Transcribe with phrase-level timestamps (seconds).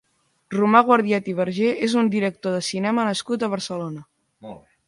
[0.53, 4.07] Romà Guardiet i Bergé és un director de cinema nascut a Barcelona.